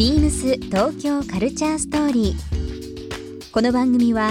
[0.00, 3.52] ビームス東京カルチャーストーリー。
[3.52, 4.30] この番組は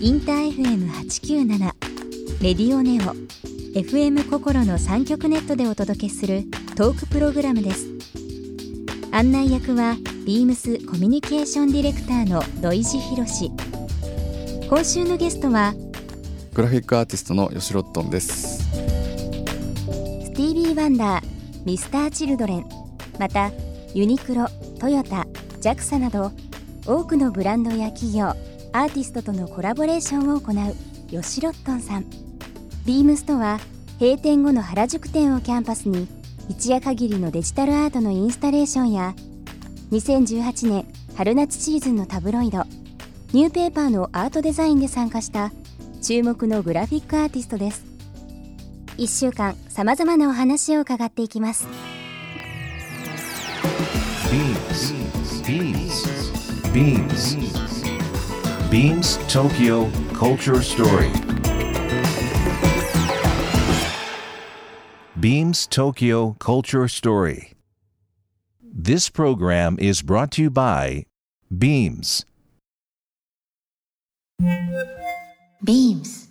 [0.00, 1.58] インター FM897
[2.40, 3.16] レディオネオ
[3.76, 6.44] FM 心の三極ネットでお届けする
[6.76, 7.88] トークプログラムです。
[9.10, 13.50] 案内役はビームスコミュニケーションディレクターの土井博志。
[14.68, 15.74] 今週のゲストは
[16.54, 21.24] グラフィックアーティストの吉ロットンですスティービー・ワンダー、
[21.64, 22.64] ミスター・チルドレン、
[23.18, 23.50] また
[23.94, 24.46] ユニクロ、
[24.78, 25.26] トヨタ、
[25.60, 26.32] JAXA など
[26.86, 30.74] 多くのブランドや企業、アーティストとのコラボレーションを行う
[31.10, 32.04] 吉ロットンさん。
[32.88, 33.60] ビームスとは
[34.00, 36.08] 閉店後の原宿店をキャンパスに
[36.48, 39.14] 一夜限りのデジタルアートのインスタレーションや
[39.90, 42.62] 2018年春夏シーズンのタブロイド
[43.34, 45.52] ニューペーパーのアートデザインで参加した
[46.00, 47.84] 注目のグラフィックアーティストです
[48.96, 51.66] 1週間さまざまなお話を伺っていきます
[55.47, 56.03] Beams.
[56.73, 57.35] Beams.
[58.69, 61.11] Beams Tokyo Culture Story.
[65.17, 67.53] Beams Tokyo Culture Story.
[68.61, 71.05] This program is brought to you by
[71.49, 72.25] Beams.
[75.63, 76.27] Beams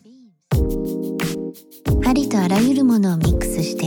[2.05, 3.87] ありとあらゆるものをミックスして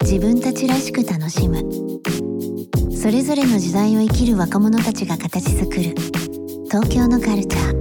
[0.00, 1.62] 自分たちらしく楽しむ
[3.07, 5.95] それぞれの時代を生きる若者たちが形作る。
[6.65, 7.73] 東京のカルチャー。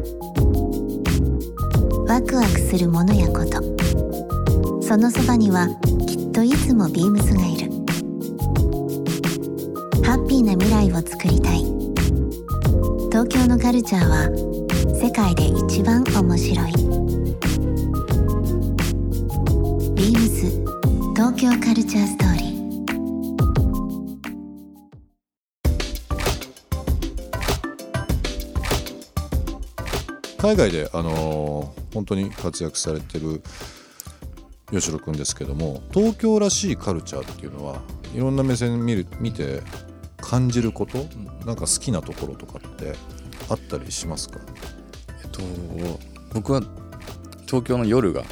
[2.07, 3.61] ワクワクするものやこと。
[4.81, 5.67] そのそばには
[6.07, 7.73] きっといつもビームスがいる。
[10.05, 11.65] ハッピーな未来をつくりたい。
[13.11, 14.31] 東京のカルチャーは
[14.95, 16.73] 世界で一番面白い。
[19.93, 20.47] ビームス
[21.17, 22.36] 東京カルチャーストーリー。
[30.47, 33.43] 海外で、あのー本当に活躍されてる
[34.71, 37.81] 吉野君ですけども東京らしいカルチャーっていうのは
[38.15, 39.63] いろんな目線見る見て
[40.19, 40.99] 感じること、
[41.47, 42.95] なんか好きなところとかって
[43.49, 44.41] あったりしますか？
[45.25, 45.41] えっと
[46.35, 46.61] 僕は
[47.47, 48.25] 東京の夜が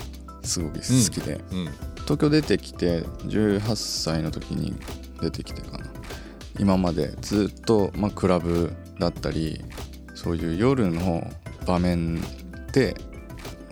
[0.42, 1.68] すごく好きで、うん。
[2.02, 4.74] 東京出てきて18歳の時に
[5.20, 5.86] 出てきてかな。
[6.58, 9.64] 今までずっと、まあ、クラブだったり
[10.14, 11.28] そういう夜の
[11.66, 12.20] 場面
[12.72, 12.94] で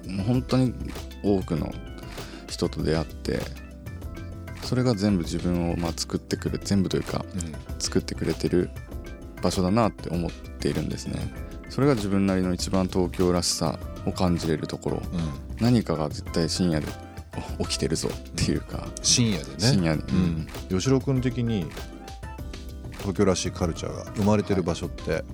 [0.06, 0.74] もう本当に
[1.22, 1.72] 多くの
[2.48, 3.40] 人と出会って
[4.62, 7.24] それが全部自分をまあ作ってくれ全部というか
[7.78, 8.70] 作ってくれてる
[9.42, 11.32] 場所だなって思っているんですね。
[11.68, 14.96] それが自分なりの一番東京らしさを感じれるところ。
[14.96, 15.64] うん。
[15.64, 16.86] 何かが絶対深夜で
[17.58, 19.54] 起きてるぞっていうか、深夜でね。
[19.58, 21.66] 深夜に、うん、吉野君的に
[22.98, 25.24] 東京らしいカルチャーが生まれてる場所って、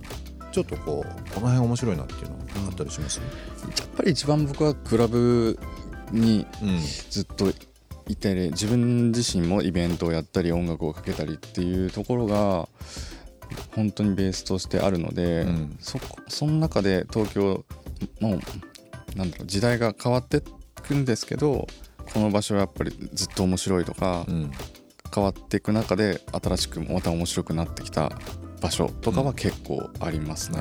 [0.59, 2.37] ちょっとこうこの辺面白いなっていうの
[2.67, 5.59] あったりします、やっぱり一番僕はクラブ
[6.11, 6.79] にうん
[7.11, 7.53] ずっと
[8.09, 12.69] いて自分自身もイベントをやったり音楽をかけたりっていうところが
[13.77, 15.77] 本当にベースとしてあるので、うん。
[15.79, 17.65] そこその中で東京
[18.21, 18.41] もう
[19.17, 20.43] なんだろう時代が変わって
[20.83, 21.69] くんですけど
[22.13, 24.51] この場所はやっぱりずっと面白いとか、うん。
[25.15, 28.13] 変わっていく中で新しくまた面白くなってきた
[28.61, 30.61] 場所とかは結構ありますね。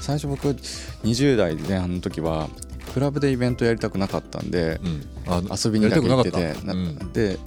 [0.00, 2.48] 最初僕20代前半の時は
[2.92, 5.02] クラブでイベントやりたくなかったんで、うん。
[5.26, 7.04] あ遊びにだけ行っててやりたくなかった。
[7.04, 7.38] なで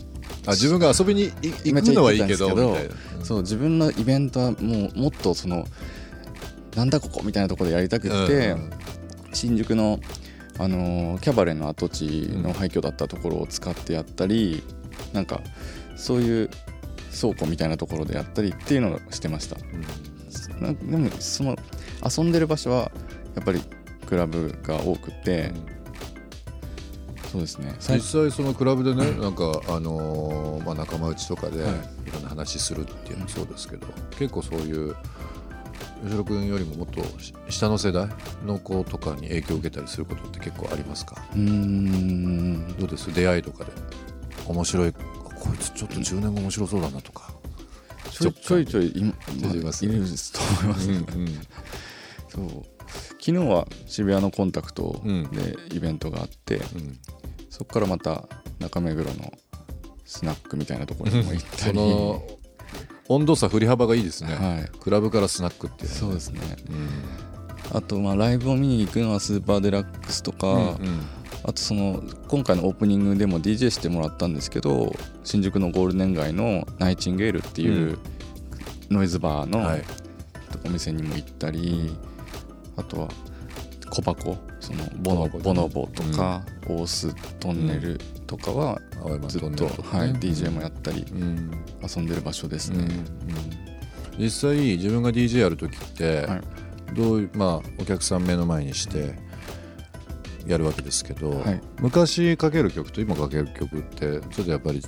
[0.46, 1.32] あ自分が遊びにい
[1.74, 2.78] 行くのはいいけど
[3.24, 5.66] そう自分のイベントはもうもっとその
[6.76, 8.70] なんだここみたいなところでやりたくて、うん。
[9.34, 10.00] 新宿の、
[10.58, 14.64] あのーキャバレーの跡地の廃墟だったところを使ってやったり、
[15.14, 15.42] なんか
[15.96, 16.50] そういう
[17.14, 19.58] 倉庫みたいなところでやったりっていうのをしてました。
[20.60, 21.56] なでもその
[22.18, 22.92] 遊んでる場所は
[23.36, 23.62] やっぱり
[24.06, 25.52] クラブが多くて、
[27.32, 27.76] そうですね。
[27.80, 31.72] 最実際そのクラブでねなんかあのーまあ仲間内とかでいはい。
[32.12, 34.96] ろんな話するっていうのもそうですけど結構そういう
[36.04, 38.10] 吉野君よりももっとし下の世代
[38.46, 41.16] の子とかに影響を受けたりすることって結構ありますか？
[41.34, 42.78] うーん。
[42.78, 43.14] どうです？
[43.14, 43.72] 出会いとかで。
[44.48, 44.94] 面白い
[45.40, 47.32] こいつちょっと10年後面白そうだなとか。
[48.12, 49.86] ちょいちょいちょいい,、出てます。
[49.86, 51.06] いると思います、うん
[52.28, 52.66] そう。
[53.20, 55.30] 昨日は渋谷のコンタクトうん。
[55.32, 57.00] でイベントがあって、うん。
[57.50, 58.28] そこからまた
[58.60, 59.34] 中目黒の
[60.06, 62.22] スナックみたいなところにも行ったそり、の
[63.08, 64.80] 温度差振り幅がいいですね、はい。
[64.80, 66.40] クラブからスナックっていうそうですね。
[66.70, 67.78] うん。
[67.78, 74.94] あとまあライブを見に行くのはスーパーデラックスとか、うんうんあとその今回のオープニングでも DJ してもらったんですけど
[75.24, 77.98] 新宿のゴールデン街のナイチンゲールっていう
[78.90, 79.84] ノイズバーのはい。
[80.66, 81.96] お店にも行ったり
[82.76, 83.08] あとは
[83.92, 88.80] 小箱そのボノボノボとか、オーストンネルとかは
[89.28, 91.52] ずっと、トンネルとかはい、ね DJ もやったりうん。
[91.82, 92.84] 遊んでる場所ですね、うん。
[92.84, 93.00] うん。
[94.20, 96.42] 実際自分が DJ やる時って、はい。
[96.94, 99.16] どうまあお客さん目の前にして
[100.48, 101.62] やるわけですけど、はい。
[101.80, 104.82] 昔かける曲と今かける曲ってちょっとやっぱり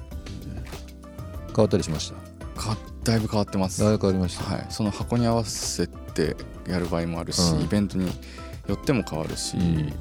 [1.48, 2.62] 変わったりしました？
[2.62, 6.36] かだいぶ変わってます、だいぶ変わりました、はい、その箱に合わせて
[6.68, 7.62] やる場合もあるし、うん。
[7.63, 8.12] イベントに
[8.68, 9.94] よっても変わるし、うん。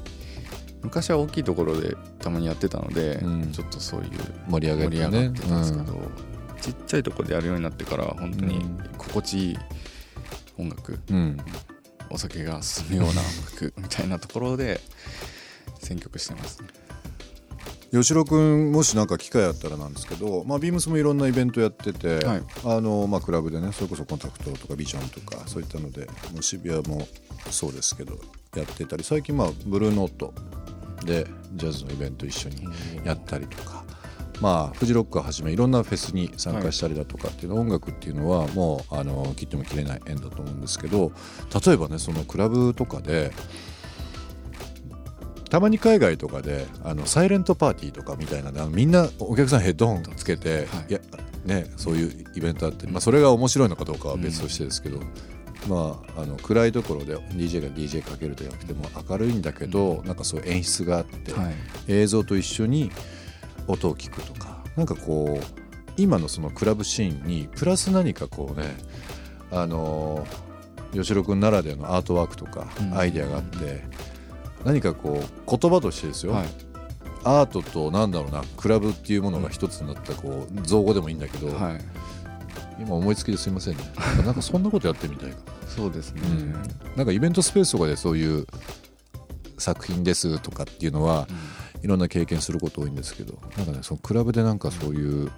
[0.83, 3.51] 昔は大きいところでたまにやってたので、うん。
[3.51, 4.09] ちょっとそういう
[4.49, 5.07] 盛り上げてね。
[5.07, 6.11] 盛り上がってたんですけど、
[6.61, 8.79] ちっちゃいところでやるようになってから本当にうん。
[8.97, 9.57] 心地いい
[10.57, 10.99] 音楽、
[12.09, 13.17] お酒が進むような音
[13.51, 14.79] 楽みたいなところで
[15.81, 16.69] 選曲してますね。
[17.91, 27.05] 吉郎君もし何か機会あったらなんですけど、まあ、ビームスもいろんなイベントやってて、はいあのまあ、クラブでねそれこそコンタクトとかビジョンとかそういったのでもう渋谷も
[27.49, 28.17] そうですけど
[28.55, 30.33] やってたり最近まあブルーノート
[31.05, 32.65] でジャズのイベント一緒に
[33.03, 33.81] やったりとか。
[34.39, 41.11] まあ、フジロックをはじめいろんなフェスに参加したりだとかっていうの、音楽っていうのはもうあの切っても切れない縁だと思うんですけど
[41.63, 43.31] 例えばねそのクラブとかで
[45.51, 50.65] たまに海外とかであのサイレントパーティーとかみたいなのみんなお客さんヘッドホンつけて、はい。
[50.89, 50.99] い、や
[51.43, 54.99] ね、そういうイベントあって、まあ、それが面白いのかどうかは別としてですけど、
[55.67, 61.53] まあ、あの暗いところで DJ が DJ かけるとじゃなくても明るいんだけど、なんかそういう演出があって、はい。
[61.89, 62.89] 映像と一緒に
[63.67, 68.77] 音を聞くとかなんかこう今のそのクラブシーンにプラス何かこうね
[69.51, 70.25] あの
[70.93, 72.97] 吉郎君ならではのアートワークとかうん。
[72.97, 73.83] アイデアがあって、
[74.65, 76.47] 何かこう言葉としてですよ、はい。
[77.23, 81.81] アートとなんだろうなクラブっていうものが一つになったこう造語でもいいんだけど、はい、
[82.79, 83.83] 今思いつきですいませんね。
[84.25, 85.35] なんかそんなことやってみたいな、
[85.67, 86.53] そうですね、うん。
[86.95, 88.47] なんかイベントスペースとかでそういう
[89.57, 91.27] 作品ですとかっていうのは、
[91.83, 95.31] いろんな経験すること多いんですけどなんかねそのクラブでなんかそういう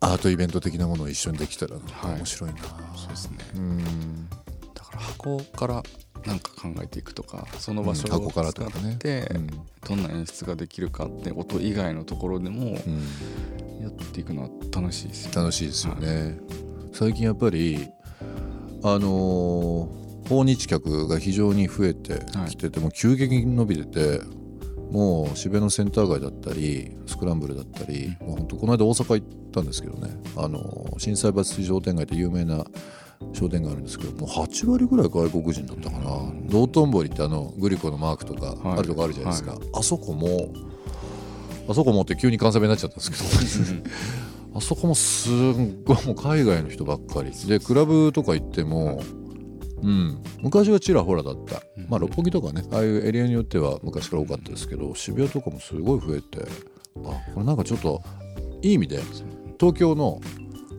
[0.00, 2.60] アートイベント的なものを一緒にできたら面白いな、
[2.94, 3.38] そうですね。
[3.54, 4.28] うん。
[4.74, 5.82] だから箱から
[6.26, 8.94] なんか考えていくとかその場所を使とかね。
[8.94, 9.46] ってうん。
[9.86, 12.74] どんな演出ができるかって音以外のところでもうん。
[13.82, 15.36] やっていくのは楽しいですよね。
[15.36, 16.38] 楽しいですよね、
[16.92, 17.86] 最近やっぱり
[18.82, 22.18] あのー訪日客が非常に増えて
[22.48, 24.20] きてて、もう急激に伸びてて
[24.90, 30.16] もう渋谷のセンター街だったりスクランブルだったり、もう本当この間大阪行ったんですけどね。
[30.34, 32.64] あのー心斎橋商店街って有名な
[33.32, 38.78] 商店街あるんですけどもう8割ぐらい外国人だったかな、道頓堀ってあのグリコのマークとかはい。
[38.78, 40.52] あるとこあるじゃないですか、あそこも
[41.68, 43.90] あそこもって急に関西弁になっちゃったんですけど。
[44.56, 47.32] あそこもすんごいもう海外の人ばっかり。
[47.48, 49.02] でクラブとか行っても、
[49.82, 56.46] うん、昔はちらほらだった、まあ六本木とかねああいうエリアによっては昔から多かったですけど渋谷とかもすごい増えて
[56.98, 58.00] あこれなんかちょっと
[58.62, 59.00] いい意味で
[59.58, 60.20] 東京の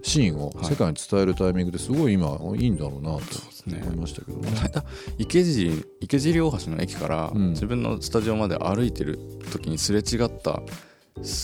[0.07, 3.19] シーンを世界に伝えるタイミングですごい今いいんだろうなと
[3.65, 3.81] ね。
[3.83, 4.49] 思いましたけどね。
[4.49, 4.85] この間
[5.17, 7.49] 池尻池尻大橋の駅からうん。
[7.49, 9.17] 自分のスタジオまで歩いてる
[9.51, 10.61] 時にすれ違った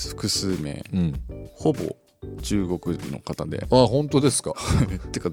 [0.10, 1.14] 複数名うん、
[1.56, 1.96] ほぼ
[2.44, 3.64] 中国の方で。
[3.64, 4.54] あ本当ですか？
[5.12, 5.32] てか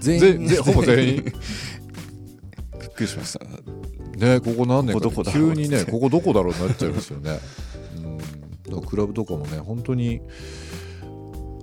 [0.00, 0.48] 全員。
[0.62, 1.24] ほぼ全員？
[2.80, 3.44] びっくりしました。
[4.16, 7.38] ねここ何年か急にねここどこだろうになっちゃいますよね。
[7.96, 8.24] うん、だ
[8.76, 10.22] からクラブとかもね本当に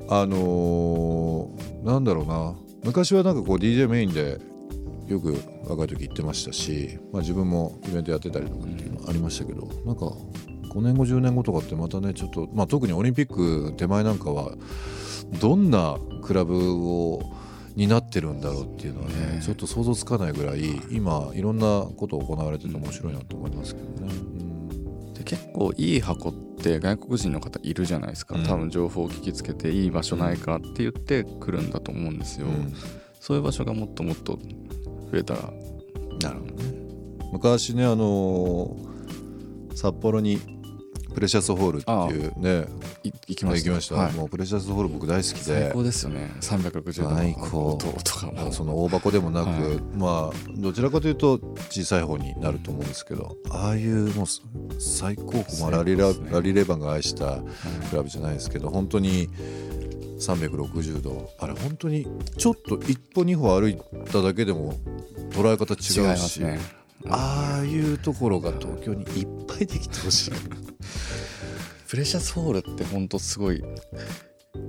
[0.09, 4.39] あのーなんだろうな昔はなんかこう DJ メインで
[5.07, 10.05] よく若い時行ってましたし、まあ、自分もイベントやってたりとかっていうのありましたけど、なんか
[10.69, 14.55] 5年後10年後とかってまたねちょっと、まあ、特にオリンピック手前なんかは
[15.39, 16.55] どんなクラブ
[16.87, 17.21] を
[17.75, 24.13] になってるんだろうっていうのはねねちょっと想像つかないぐらい今いろんなこと行われてて面白いなと思いますけどね。
[25.13, 28.43] うんで結構いい箱って外国人の方いるじゃないですか、うん。
[28.43, 32.73] 多分情報を聞きつけていい場所ないかって言って来るんだと思うんですよ、うん。
[33.19, 34.39] そういう場所がもっともっと
[35.11, 35.41] 増えたら。
[36.21, 36.73] なるほどね。
[37.31, 38.93] 昔ねあのー
[39.75, 40.39] 札幌に
[41.13, 42.65] プレシャスホールっていうね
[43.03, 44.13] い行きました行きました、はい。
[44.13, 46.31] もうプレシャスホール僕大好き最で高ですよね。
[46.41, 47.67] 360度の最高。
[47.73, 48.51] 音とかも。
[48.51, 49.79] その大箱でもなく、はい。
[49.95, 51.39] まあどちらかというと
[51.69, 54.25] 小さい方になると思うんですけどああいうもう
[54.79, 57.41] 最高峰、まあ、ラリララリレバンが愛した
[57.89, 59.29] クラブじゃないですけど本当に
[60.19, 61.29] 360度。
[61.39, 63.77] あれ本当にちょっと一歩二歩歩い
[64.11, 64.73] ただけでも
[65.31, 66.59] 捉え方違うし違いますね。
[67.09, 70.31] ああいうところが東京にいっぱいできてほしい。
[71.87, 73.63] プレシャスホールってほんとすごい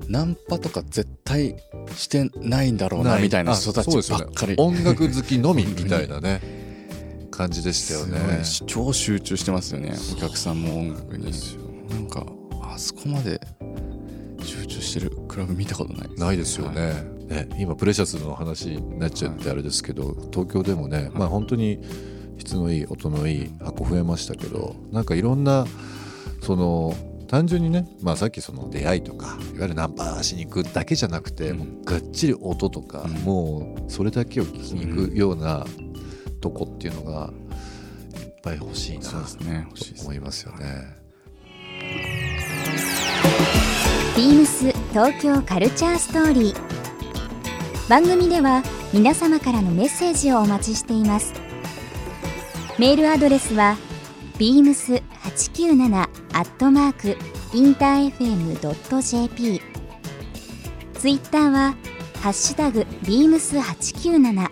[0.08, 1.56] ナンパとか絶対
[1.96, 6.40] してないんだろうなみたいなあ人たちばっかり、音楽好きのみみたいなね
[7.30, 8.42] 感じでしたよね。
[8.66, 11.32] 超集中してますよねお客さんも音楽に。
[11.90, 12.26] なんか
[12.62, 13.40] あそこまで
[14.42, 16.94] 集中してるクラブ見たことないないですよね,、
[17.28, 21.80] ね今プレシャスの話になっちゃってあれですけど、東京でもね、まあ本当に
[22.38, 25.66] 質のいい音のいい箱増えましたけどなんかいろんな
[26.42, 26.94] その
[27.26, 31.58] 単純にね、まあ、さっきその出会いとかいわゆるナンパしに行くだけじゃなくて、うん。
[31.58, 33.12] もうがっちり音とか、うん。
[33.24, 35.66] もうそれだけを聞きに行くような
[36.40, 37.32] とこっていうのが
[38.20, 39.18] いっぱい欲しいなと
[40.02, 40.96] 思いますよね。
[44.16, 46.74] ビームス東京カルチャーストーリー。
[47.88, 48.62] 番組では
[48.94, 51.43] 皆様からのメッセージをお待ちしています
[52.76, 53.76] メールアドレスは
[54.38, 56.06] beams897 ア
[56.42, 57.16] ットマーク
[57.56, 59.60] インター FM.jp
[60.94, 61.76] ツイッターは
[62.20, 64.50] ハッシュタグ beams897 ハ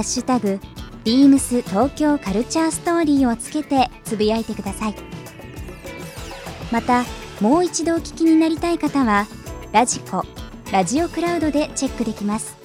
[0.00, 0.60] ッシュタグ
[1.04, 4.94] beams 東京カルチャーストーリーをつけてつぶやいてください。
[6.70, 7.04] また
[7.40, 9.26] もう一度お聞きになりたい方は
[9.72, 10.22] ラジコ
[10.70, 12.56] ラジオクラウドでチェックできます。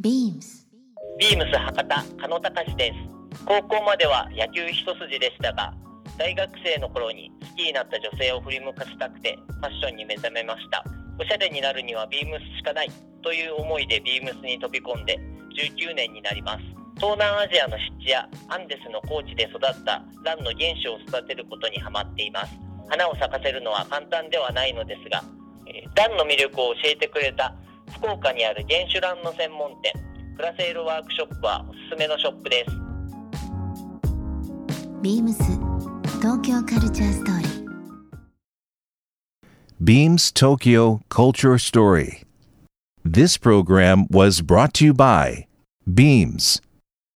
[0.00, 0.57] ビームス
[1.18, 3.44] ビームス博多加野隆です。
[3.44, 5.74] 高校までは野球一筋でしたが
[6.16, 10.84] 大学生の頃に好きになった女性を振り向かせたくてファッションに目覚めました。
[11.18, 15.18] おしゃれになるにはビームスしかないという思いでビームスに飛び込んで
[15.58, 16.62] 19年になります。
[17.02, 22.54] 東南アジアの湿地やアンデスの高地で育ったランの原種を育てることにハマっています。
[22.86, 25.24] 花を咲かせるのは簡単ではないのですが、
[25.66, 27.52] えーランの魅力を教えてくれた
[27.98, 30.07] 福岡にある原種ランの専門店
[30.38, 32.70] プラセールワークショップはおすすめのショップです。
[35.02, 35.42] ビームス
[36.20, 37.66] 東京カルチャーストーリー。
[39.80, 42.24] ビームス東京カルチャーストーリー
[43.04, 45.46] This program was brought to you by
[45.92, 46.62] Beams